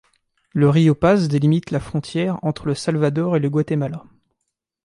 [0.53, 4.03] Le Rio Paz délimite la frontière entre le Salvador et le Guatemala.